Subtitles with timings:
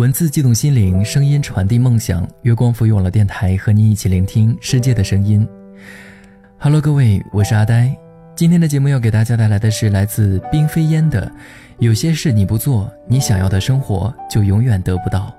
[0.00, 2.26] 文字激动心灵，声音传递梦想。
[2.40, 5.46] 月光赋予网络电台和你一起聆听世界的声音。
[6.56, 7.94] Hello，各位，我是阿呆。
[8.34, 11.26] 今天的节目要给大家带来的是来自冰飞烟的
[11.80, 15.30] 《有些事你不做，你想要的生活就永远得不到》。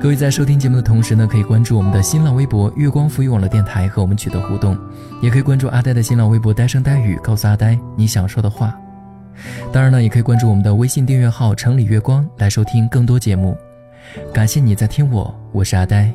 [0.00, 4.78] 各位在收听节目的同时呢，可以关注我们的新浪微博“月光赋予网络电台”和我们取得互动，
[5.20, 8.72] 也可以关注阿呆的新浪微博“呆声呆语”，告诉阿呆你想说的话。
[9.72, 13.56] 当然呢，也可以关注我们的微信订阅号“城里月光”来收听更多节目。
[14.32, 16.12] 感谢你在听我，我是阿呆。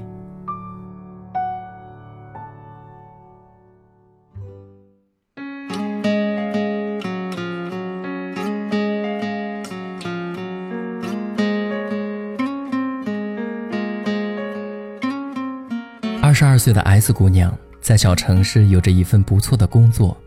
[16.22, 20.18] 二十二岁的 S 姑娘在小城市有着一份不错的工作，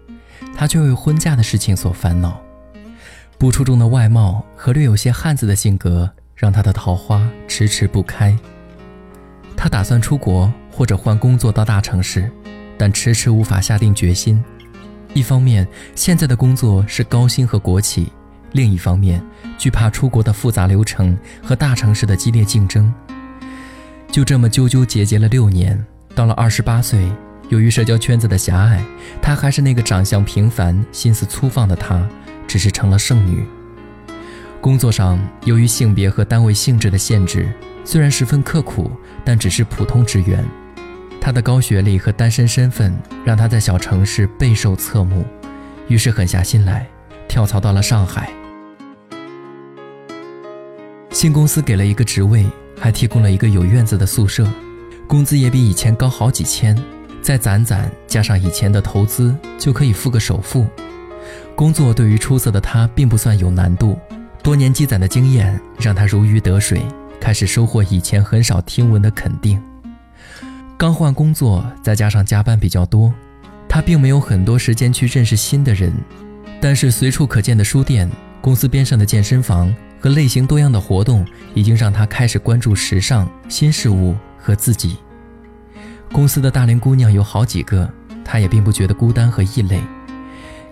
[0.54, 2.40] 她却为婚嫁的事情所烦恼。
[3.38, 8.36] 不出众的外貌和略有些汉子的性格，让他的桃花迟迟不开。
[9.54, 12.30] 他打算出国或者换工作到大城市，
[12.78, 14.42] 但迟迟无法下定决心。
[15.12, 18.06] 一方面，现在的工作是高薪和国企；
[18.52, 19.22] 另一方面，
[19.58, 22.92] 惧怕出国的复杂流程和大城市的激烈竞争。
[24.10, 25.82] 就这么纠纠结结了六年，
[26.14, 27.06] 到了二十八岁，
[27.50, 28.82] 由于社交圈子的狭隘，
[29.20, 32.06] 他还是那个长相平凡、心思粗放的他。
[32.46, 33.44] 只是成了剩女。
[34.60, 37.48] 工作上，由于性别和单位性质的限制，
[37.84, 38.90] 虽然十分刻苦，
[39.24, 40.44] 但只是普通职员。
[41.20, 45.24] 她的高学历和单身身份让她在小城市备受侧目，
[45.88, 46.86] 于是狠下心来，
[47.28, 48.30] 跳槽到了上海。
[51.10, 52.44] 新公司给了一个职位，
[52.78, 54.46] 还提供了一个有院子的宿舍，
[55.06, 56.76] 工资也比以前高好几千，
[57.22, 60.66] 再攒攒加上以前的投资，就可以付个首付。
[61.56, 63.98] 工作对于出色的他并不算有难度，
[64.42, 66.82] 多年积攒的经验让他如鱼得水，
[67.18, 69.60] 开始收获以前很少听闻的肯定。
[70.76, 73.10] 刚换工作，再加上加班比较多，
[73.66, 75.90] 他并没有很多时间去认识新的人。
[76.60, 78.10] 但是随处可见的书店、
[78.42, 84.98] 公司边上的健身房和类型多样的活动，已经让他开始关注时尚、新事物和自己。
[86.12, 87.90] 公司的大龄姑娘有好几个，
[88.22, 89.80] 他也并不觉得孤单和异类。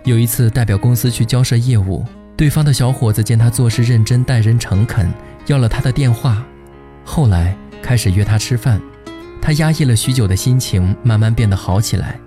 [0.05, 2.05] 有一次，代表公司去交涉业务，
[2.37, 5.11] 对方的小伙子见他做事认真、待人诚恳，
[5.47, 6.45] 要了他的电话。
[7.03, 8.79] 后来开始约他吃饭，
[9.41, 12.19] 他压抑了许久的心情慢慢变得好起来，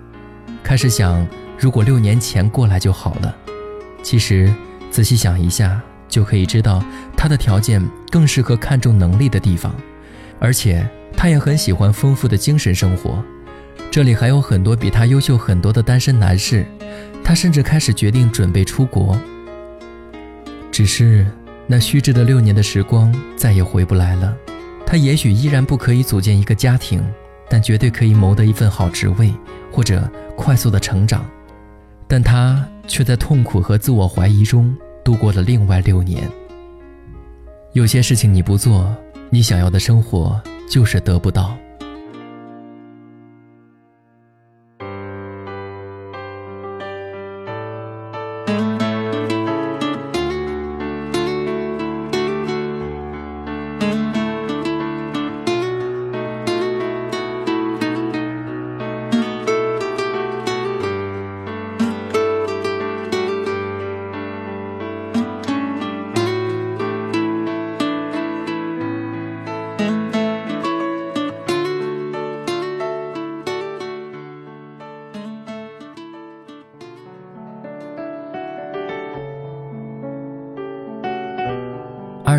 [0.61, 1.25] 开始想，
[1.57, 3.33] 如果六年前过来就好了。
[4.03, 4.53] 其实
[4.91, 6.83] 仔细想一下，就可以知道
[7.15, 9.73] 他的条件更适合看重能力的地方，
[10.37, 10.85] 而且
[11.15, 13.23] 他也很喜欢丰富的精神生活。
[13.91, 16.65] 这里还有很多比他优秀很多的单身男士。
[17.23, 19.15] 他甚至开始决定准备出国，
[20.71, 21.27] 只是
[21.67, 24.35] 那虚掷的六年的时光再也回不来了。
[24.83, 27.07] 他也许依然不可以组建一个家庭，
[27.47, 29.31] 但绝对可以谋得一份好职位
[29.71, 31.23] 或者快速的成长。
[32.07, 36.27] 但他却在痛苦和自我怀疑中度过了另外六年。
[37.73, 38.91] 有些事情你不做，
[39.29, 41.55] 你想要的生活就是得不到。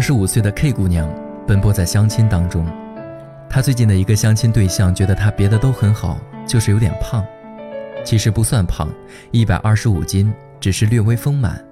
[0.00, 1.06] 二十五岁的 K 姑娘
[1.47, 2.66] 奔波在相亲当中，
[3.50, 7.22] 她最近的一个相亲对象觉得她别的都很好，就是有点胖。
[8.03, 8.89] 其实不算胖，
[9.30, 11.63] 一百二十五斤，只是略微丰满。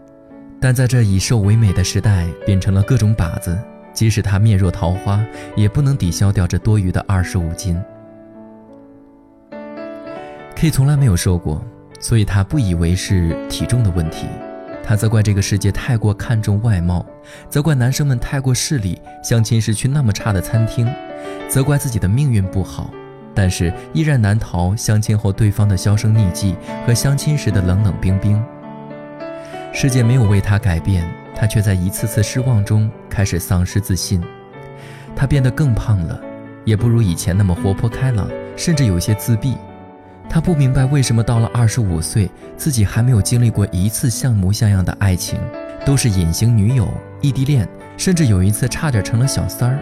[0.61, 3.58] 但在这以瘦为美的时代，变成了各种靶子，
[3.94, 5.25] 即使她面若桃花，
[5.56, 7.82] 也不能抵消掉这多余的二十五斤。
[10.55, 11.64] K 从来没有瘦过，
[11.99, 14.26] 所以她不以为是体重的问题。
[14.88, 17.05] 他责怪这个世界太过看重外貌，
[17.50, 20.88] 责怪男生们太过势利，相亲时去那么差的餐厅，
[21.46, 22.90] 责怪自己的命运不好，
[23.35, 26.56] 但是依然难逃相亲后对方的销声匿迹
[26.87, 28.43] 和相亲时的冷冷冰冰。
[29.75, 31.06] 世界没有为他改变，
[31.37, 34.23] 他却在一次次失望中开始丧失自信。
[35.14, 36.19] 他变得更胖了，
[36.64, 38.26] 也不如以前那么活泼开朗，
[38.56, 39.55] 甚至有些自闭。
[40.31, 45.41] 他不明白为什么到了二十五岁，自己还没有经历过一次像模像样的爱情，
[45.87, 46.87] 都是隐形女友、
[47.21, 47.67] 异地恋，
[47.97, 49.79] 甚至有一次差点成了小三儿。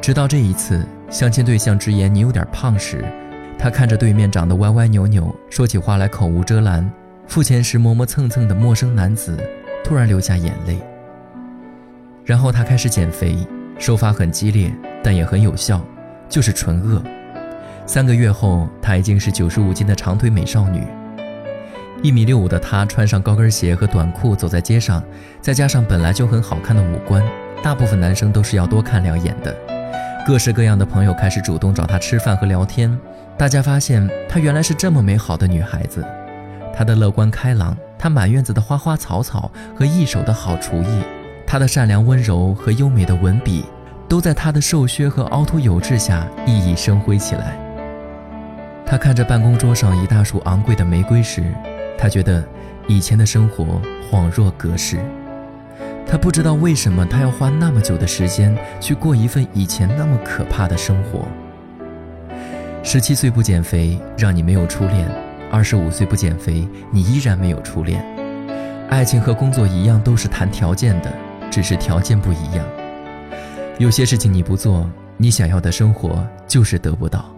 [0.00, 3.04] 直到这一次，相亲对象直言你有点胖时，
[3.56, 6.90] 他看着对面长得歪歪扭扭、说起话来口无遮拦、
[7.28, 9.38] 付钱时磨磨蹭蹭的陌生男子，
[9.84, 10.76] 突然流下眼泪。
[12.24, 13.46] 然后他开始减肥，
[13.78, 14.74] 手法很激烈，
[15.04, 15.80] 但也很有效，
[16.28, 17.00] 就是纯饿。
[17.84, 20.82] 三个月后，她已经是九十五斤的长腿美少女。
[22.02, 25.02] 一米六五的她穿上高跟鞋和短裤走在街上，
[25.40, 27.22] 再加上本来就很好看的五官，
[27.62, 29.54] 大部分男生都是要多看两眼的。
[30.26, 32.98] 各式各样的朋友开始主动找她吃饭和聊天。
[33.36, 36.04] 大家发现她原来是这么美好的女孩子。
[36.74, 41.02] 她的乐观开朗，她满院子的花花草草和一手的好厨艺，
[41.46, 43.64] 她的善良温柔和优美的文笔，
[44.08, 47.61] 都在她的瘦削和凹凸有致下熠熠生辉起来。
[48.92, 51.42] 他看着办公桌上一大束昂贵的玫瑰时，
[51.96, 52.46] 他觉得
[52.86, 53.80] 以前的生活
[54.10, 54.98] 恍若隔世。
[56.06, 61.26] 他不知道为什么他要花那么久的时间去过一份以前那么可怕的生活。
[62.82, 65.06] 十七岁不减肥，让你没有初恋；
[65.50, 68.04] 二十五岁不减肥，你依然没有初恋。
[68.90, 71.10] 爱情和工作一样，都是谈条件的，
[71.50, 72.62] 只是条件不一样。
[73.78, 74.86] 有些事情你不做，
[75.16, 77.34] 你想要的生活就是得不到。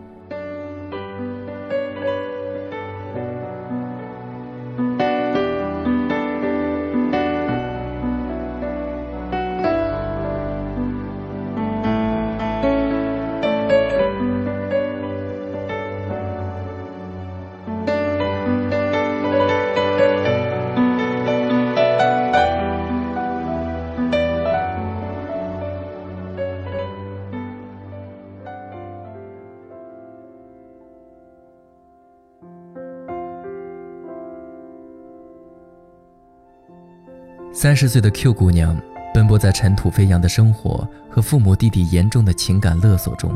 [37.65, 38.79] 三十岁的 Q 姑娘
[39.15, 43.33] 奔波在尘土飞扬的生活和父母弟弟严重的情感勒索中，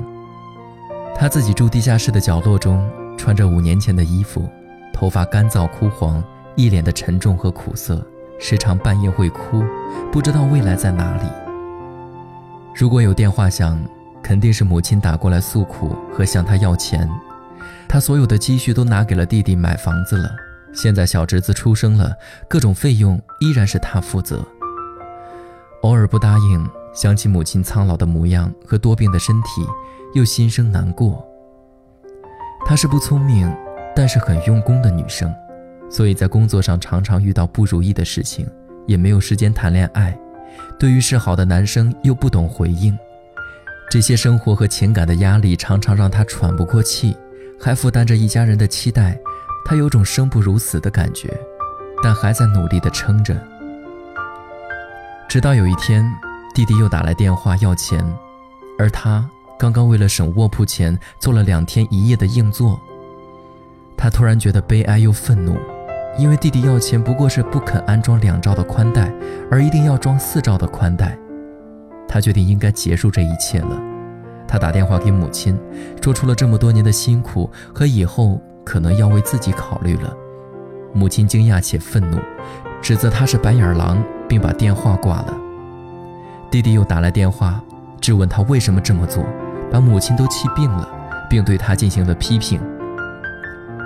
[1.17, 2.87] 她自己住地下室的角落中，
[3.17, 4.47] 穿着五年前的衣服，
[4.93, 6.23] 头发干燥枯黄，
[6.57, 8.07] 一脸的沉重和苦涩，
[8.39, 9.65] 时常半夜会哭，
[10.13, 11.23] 不知道未来在哪里。
[12.77, 13.83] 如果有电话响，
[14.23, 17.09] 肯定是母亲打过来诉苦和向她要钱，
[17.89, 20.29] 她所有的积蓄都拿给了弟弟买房子了。
[20.73, 22.17] 现在小侄子出生了，
[22.49, 24.47] 各种费用依然是他负责。
[25.83, 29.67] 偶尔不答应，想起母亲苍老的模样和多病的身体，
[30.15, 31.25] 又心生难过。
[32.67, 33.53] 她是不聪明，
[33.95, 35.33] 但是很用功的女生，
[35.91, 38.47] 所以在工作上常常遇到不如意的事情，
[38.87, 40.17] 也没有时间谈恋爱。
[40.79, 42.97] 对于示好的男生又不懂回应，
[43.91, 47.17] 这些生活和情感的压力常常让她喘不过气，
[47.59, 49.19] 还负担着一家人的期待。
[49.65, 51.29] 他有种生不如死的感觉，
[52.03, 53.37] 但还在努力地撑着。
[55.29, 56.11] 直到有一天，
[56.55, 58.03] 弟弟又打来电话要钱，
[58.79, 59.29] 而他
[59.59, 62.81] 刚刚为了省卧铺钱做了两天一夜的硬座。
[63.95, 65.59] 他突然觉得悲哀又愤怒，
[66.17, 69.13] 因为弟弟要钱不过是不肯安装两兆的宽带，
[69.51, 71.19] 而一定要装四兆的宽带。
[72.09, 73.79] 他决定应该结束这一切了。
[74.47, 75.61] 他打电话给母亲，
[76.03, 78.41] 说出了这么多年的辛苦和以后。
[78.69, 80.15] 可能要为自己考虑了，
[80.93, 82.19] 母亲惊讶且愤怒，
[82.83, 83.97] 指责他是白眼狼，
[84.29, 85.35] 并把电话挂了。
[86.51, 87.63] 弟弟又打来电话，
[87.99, 89.25] 质问他为什么这么做，
[89.73, 90.87] 把母亲都气病了，
[91.31, 92.61] 并对他进行了批评。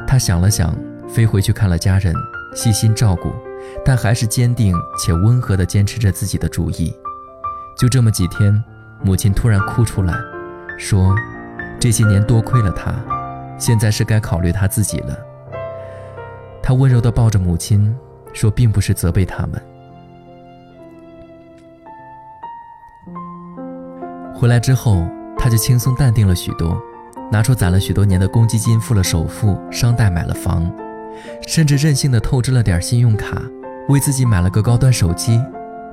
[0.05, 0.77] 他想了想，
[1.09, 2.13] 飞回去看了家人，
[2.53, 3.31] 细心照顾，
[3.85, 6.93] 但还是坚定且温和地坚持着自己的主意。
[7.79, 8.61] 就这么几天，
[9.01, 10.13] 母亲突然哭出来，
[10.77, 11.15] 说
[11.79, 12.93] ：“这些年多亏了他。”
[13.63, 15.17] 现在是该考虑他自己了。
[16.61, 17.97] 他温柔地抱着母亲，
[18.33, 19.63] 说：“并不是责备他们。”
[24.35, 25.07] 回来之后，
[25.39, 26.77] 他就轻松淡定了许多，
[27.31, 30.69] 拿出攒了许多年的公积金付了首付，商贷买了房，
[31.47, 33.41] 甚至任性的透支了点信用卡，
[33.89, 35.41] 为自己买了个高端手机，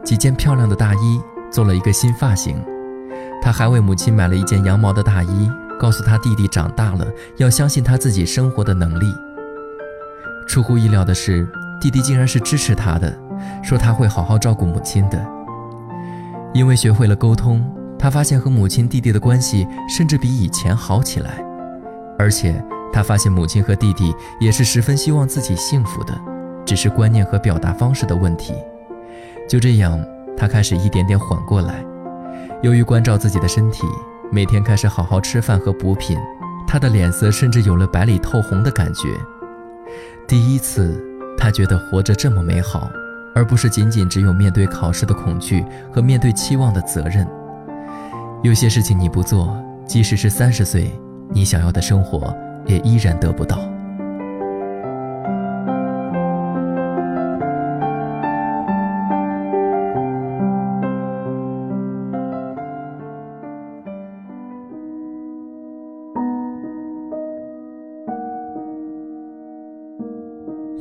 [0.03, 1.21] 几件漂亮的大衣，
[1.51, 2.59] 做了一个新发型。
[3.39, 5.51] 他还为母亲买了一件羊毛的大衣。
[5.79, 7.07] 告诉他弟弟长大了
[7.37, 9.15] 要相信他自己生活的能力。
[10.45, 11.47] 出乎意料的是，
[11.79, 13.17] 弟弟竟然是支持他的，
[13.63, 15.25] 说他会好好照顾母亲的。
[16.53, 17.63] 因为学会了沟通，
[17.97, 21.41] 他发现和母亲、弟弟的关系甚至比以前好起来。
[22.17, 26.13] 而且他发现母亲和弟弟也是十分希望自己幸福的，
[26.65, 28.53] 只是观念和表达方式的问题。
[29.47, 30.03] 就这样，
[30.35, 31.85] 他开始一点点缓过来。
[32.61, 33.87] 由于关照自己的身体。
[34.31, 36.15] 每天开始好好吃饭和补品，
[36.67, 39.07] 他的脸色甚至有了白里透红的感觉。
[40.27, 41.03] 第一次，
[41.35, 42.87] 他觉得活着这么美好，
[43.33, 47.27] 而不是仅仅只有面对考试的恐惧和面对期望的责任。
[48.43, 49.57] 有些事情你不做，
[49.87, 50.91] 即使是三十岁，
[51.31, 52.31] 你想要的生活
[52.67, 53.57] 也依然得不到。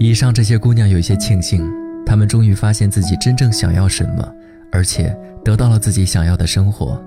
[0.08, 1.62] 以上这些姑娘有些庆幸，
[2.06, 4.26] 她们终于发现自己真正想要什么，
[4.72, 6.98] 而且得到了自己想要的生活。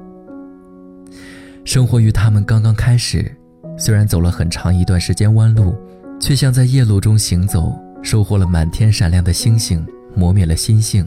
[1.66, 3.36] 生活于她们刚刚开始，
[3.76, 5.76] 虽然走了很长一段时间弯路，
[6.20, 11.04] 却像在夜路中行走，收获了满天闪亮的星星，磨灭了心性。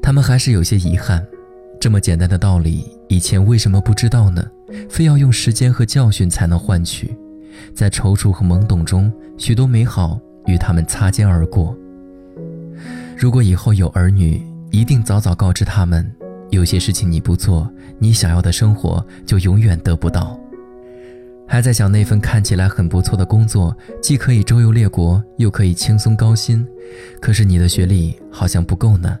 [0.00, 1.26] 她们还是有些遗憾，
[1.80, 4.48] 这么简单的道理，以前为什么不知道呢？
[4.88, 7.18] 非要用时间和教训才能换取，
[7.74, 10.20] 在踌躇和懵懂中，许多美好。
[10.46, 11.76] 与他们擦肩而过。
[13.16, 16.10] 如果以后有儿女，一定早早告知他们：
[16.50, 20.38] 有些事情你不做，你想要的生活就永远得不到。
[21.46, 26.66] 还在想那份看起来很不错的工作，既可以周游列国，又可以轻松高薪，
[27.20, 29.18] 可是你的学历好像不够呢？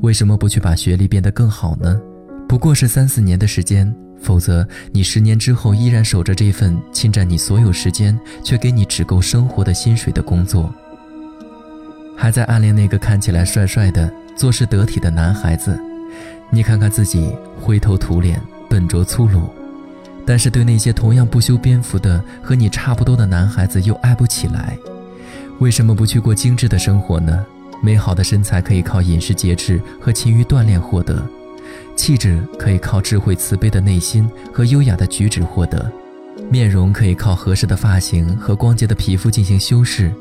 [0.00, 2.00] 为什么不去把学历变得更好呢？
[2.48, 3.94] 不过是三四年的时间。
[4.20, 10.72] 否则，你十年之后依然守着这份侵占你所有时间却给你只够生活的薪水的工作，
[12.16, 15.78] 还在暗恋那个看起来帅帅的、做事得体的男孩子。
[16.50, 19.48] 你看看自己，灰头土脸、笨拙粗鲁，
[20.24, 24.76] 但是对那些同样不修边幅的和你差不多的男孩子又爱不起来。
[25.58, 27.44] 为什么不去过精致的生活呢？
[27.82, 31.24] 美好的身材可以靠饮食节制和勤于锻炼获得。
[31.96, 35.90] 气质可以靠智慧慈悲的内心和优雅的举止获得，
[36.50, 40.12] 面容可以靠合适的发型和光洁的皮肤进行修饰。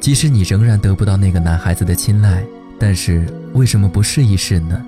[0.00, 2.42] 即使你仍然得不到那个男孩子的青睐，
[2.78, 4.80] 但是为什么不试一试呢？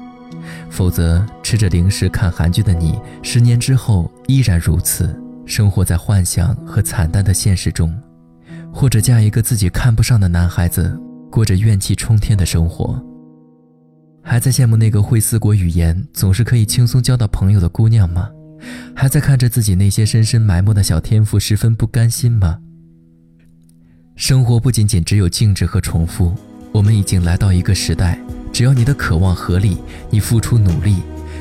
[0.68, 5.14] 否则，吃着零食看韩剧的你，十年之后依然如此，
[5.46, 7.96] 生活在幻想和惨淡的现实中，
[8.72, 10.98] 或者嫁一个自己看不上的男孩子，
[11.30, 13.00] 过着怨气冲天的生活。
[14.22, 18.28] 还在羡慕那个会四国语言、总是可以轻松交到朋友的姑娘吗？
[18.94, 22.58] 还在看着自己那些深深埋没的小天赋，十分不甘心吗？
[24.16, 26.34] 生活不仅仅只有静止和重复，
[26.72, 28.20] 我们已经来到一个时代，
[28.52, 29.78] 只要你的渴望合理，
[30.10, 30.96] 你付出努力，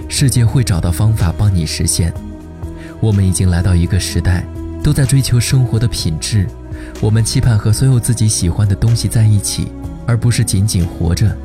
[0.07, 2.13] 世界会找到方法帮你实现。
[3.01, 4.45] 我们已经来到一个时代，
[4.81, 6.47] 都在追求生活的品质，
[7.01, 9.67] 我们期盼和所有自己喜欢的东西在一起，
[10.07, 11.37] 而不是仅仅活着。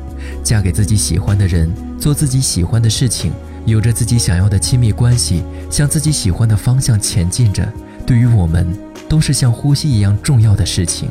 [0.43, 3.31] 嫁给自己喜欢的人，做自己喜欢的事情，
[3.65, 7.67] 有着自己想要的亲密关系，向自己喜欢的方向前进着。
[8.05, 8.67] 对于我们，
[9.09, 11.09] 都是像呼吸一样重要的事情。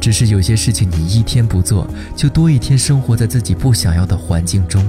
[0.00, 4.84] 只是有些事情你一天不做，就多一天生活在自己不想要的环境中，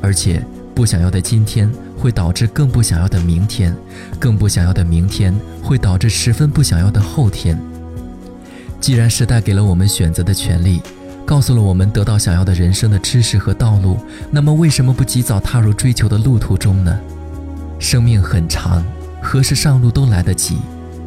[0.00, 3.74] 而且不想要的今天会导致更不想要的明天，
[4.18, 7.58] 更不想要的明天会导致十分不想要的后天。
[8.80, 10.80] 既然时代给了我们选择的权利。
[11.26, 13.98] 告诉了我们得到想要的人生的知识和道路，
[14.30, 17.00] 那么为什么不及早踏入追求的路途中呢？
[17.78, 18.84] 生命很长，
[19.22, 20.58] 何时上路都来得及。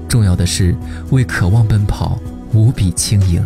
[0.10, 0.76] 重要的是
[1.12, 2.18] 为渴望奔跑，
[2.52, 3.46] 无比轻盈。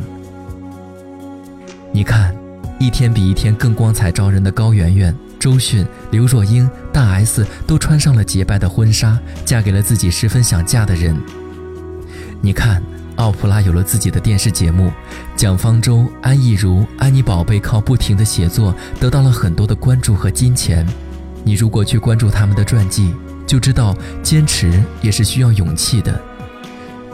[1.91, 2.33] 你看，
[2.79, 11.15] 一天比一天更光彩照人的高圆圆、周迅、刘若英、大 S 都穿上了洁白的婚纱，嫁给了自己十分想嫁的人。
[12.39, 12.81] 你看。
[13.21, 14.91] 奥普拉有了自己的电视节目，
[15.35, 20.83] 蒋方舟、安逸如、安妮宝贝靠不停的写作得到了很多的关注和金钱。
[21.43, 23.13] 你如果去关注他们的传记，
[23.45, 26.19] 就知道坚持也是需要勇气的。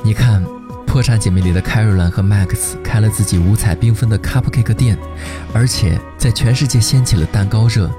[0.02, 0.42] 你看，
[0.86, 4.98] 《破产姐妹》里的 Caroline 和 Max 开了自己五彩缤纷的 Cupcake 店，
[5.54, 7.92] 而且在全世界掀起了蛋糕热。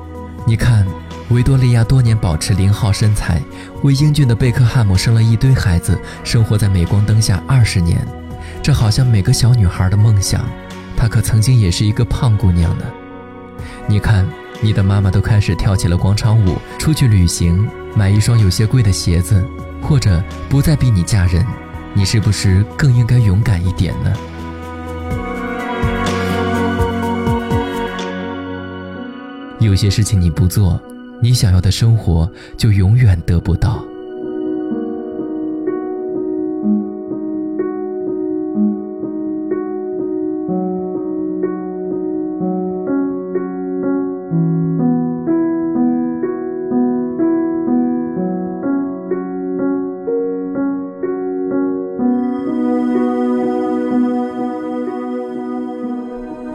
[0.47, 0.87] 你看。
[1.30, 3.42] 维多利亚多年保持零号身材，
[3.82, 8.00] 为英俊的贝克汉姆生了一堆孩子，生活在镁光灯下二十年，
[8.62, 10.42] 这好像每个小女孩的梦想。
[10.97, 12.85] 她可曾经也是一个胖姑娘呢。
[13.87, 14.26] 你看，
[14.62, 19.44] 你的妈妈都开始跳起了广场舞，出去旅行，买一双有些贵的鞋子，
[19.82, 21.44] 或者不再逼你嫁人，
[21.92, 24.12] 你是不是更应该勇敢一点呢？
[29.61, 30.80] 有些事情你不做。
[31.21, 33.85] 你想要的生活就永远得不到。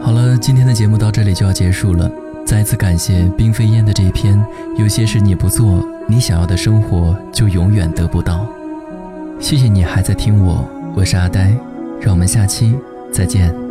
[0.00, 2.33] 好了今天的节目到这里就要结束了。
[2.46, 4.38] 再次感谢冰飞烟的这篇
[4.76, 8.46] 《有些事你不做，你想要的生活就永远得不到》。
[9.42, 11.56] 谢谢你还在听我，我是阿呆，
[12.00, 12.78] 让我们下期
[13.10, 13.63] 再见。